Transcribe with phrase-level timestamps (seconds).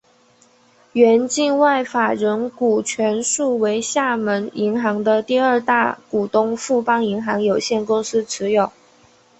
[0.93, 8.71] 原境外法人股全数为厦门银行的第二大股东富邦银行有限公司持有。